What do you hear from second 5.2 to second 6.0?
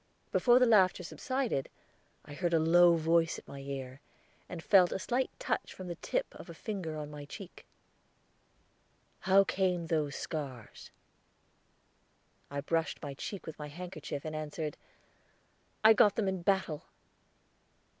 touch from the